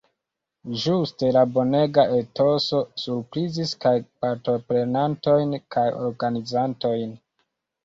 [0.83, 3.93] Ĝuste la bonega etoso surprizis kaj
[4.27, 7.17] partoprenantojn kaj organizantojn.